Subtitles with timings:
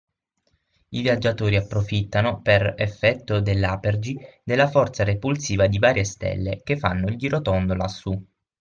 [0.89, 7.17] I viaggiatori approfittano, per effetto dell'apergy, della forza repulsiva di varie stelle, che fanno il
[7.17, 8.19] girotondo lassù…